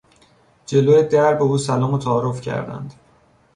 [0.67, 2.93] جلو در به او سلام و تعارف کردند.